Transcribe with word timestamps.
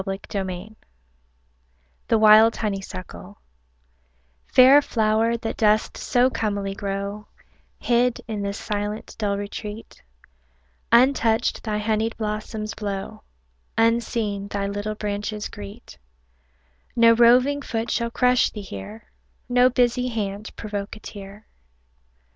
Blanden 0.03 0.49
[1857 2.07 2.07
THE 2.07 2.17
WILD 2.17 2.55
HONEYSUCKLE 2.55 3.37
Fair 4.47 4.81
flower, 4.81 5.37
that 5.37 5.55
dost 5.57 5.95
so 5.95 6.27
comely 6.31 6.73
grow, 6.73 7.27
Hid 7.77 8.19
in 8.27 8.41
this 8.41 8.57
silent, 8.57 9.15
dull 9.19 9.37
retreat, 9.37 10.01
Untouched 10.91 11.61
thy 11.63 11.77
honied 11.77 12.17
blossoms 12.17 12.73
blow, 12.73 13.21
Unseen 13.77 14.47
thy 14.47 14.65
little 14.65 14.95
branches 14.95 15.47
greet: 15.47 15.99
No 16.95 17.13
roving 17.13 17.61
foot 17.61 17.91
shall 17.91 18.09
crush 18.09 18.49
thee 18.49 18.61
here, 18.61 19.11
No 19.47 19.69
busy 19.69 20.07
hand 20.07 20.49
provoke 20.55 20.95
a 20.95 20.99
tear. 20.99 21.45